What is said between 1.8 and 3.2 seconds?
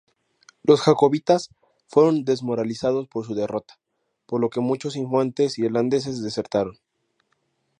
fueron desmoralizados